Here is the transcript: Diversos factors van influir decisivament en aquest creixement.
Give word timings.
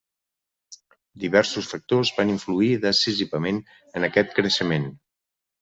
Diversos 1.23 1.67
factors 1.75 2.11
van 2.21 2.33
influir 2.37 2.71
decisivament 2.89 3.63
en 4.01 4.09
aquest 4.09 4.37
creixement. 4.41 4.93